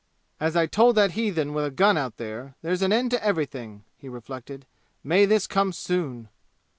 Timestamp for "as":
0.39-0.55